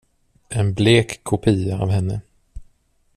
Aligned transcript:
En 0.59 0.73
blek 0.73 1.19
kopia 1.23 1.77
av 1.79 1.89
henne. 1.97 2.19